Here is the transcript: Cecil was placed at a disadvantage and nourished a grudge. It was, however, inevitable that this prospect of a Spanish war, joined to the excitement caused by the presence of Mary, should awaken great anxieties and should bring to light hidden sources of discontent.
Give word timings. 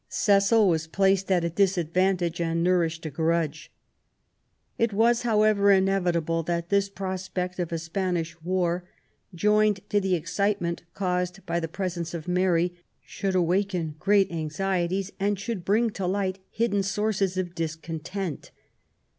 Cecil 0.09 0.67
was 0.67 0.87
placed 0.87 1.31
at 1.31 1.43
a 1.43 1.49
disadvantage 1.51 2.41
and 2.41 2.63
nourished 2.63 3.05
a 3.05 3.11
grudge. 3.11 3.71
It 4.79 4.93
was, 4.93 5.21
however, 5.21 5.69
inevitable 5.69 6.41
that 6.41 6.69
this 6.69 6.89
prospect 6.89 7.59
of 7.59 7.71
a 7.71 7.77
Spanish 7.77 8.35
war, 8.41 8.83
joined 9.35 9.87
to 9.91 10.01
the 10.01 10.15
excitement 10.15 10.81
caused 10.95 11.45
by 11.45 11.59
the 11.59 11.67
presence 11.67 12.15
of 12.15 12.27
Mary, 12.27 12.73
should 13.05 13.35
awaken 13.35 13.93
great 13.99 14.31
anxieties 14.31 15.11
and 15.19 15.39
should 15.39 15.63
bring 15.63 15.91
to 15.91 16.07
light 16.07 16.39
hidden 16.49 16.81
sources 16.81 17.37
of 17.37 17.53
discontent. 17.53 18.49